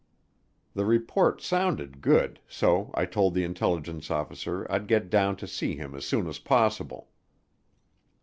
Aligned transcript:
The 0.73 0.83
report 0.83 1.43
sounded 1.43 2.01
good, 2.01 2.39
so 2.47 2.89
I 2.95 3.05
told 3.05 3.35
the 3.35 3.43
intelligence 3.43 4.09
officer 4.09 4.65
I'd 4.67 4.87
get 4.87 5.11
down 5.11 5.35
to 5.35 5.45
see 5.47 5.75
him 5.75 5.93
as 5.93 6.05
soon 6.05 6.25
as 6.25 6.39
possible. 6.39 7.09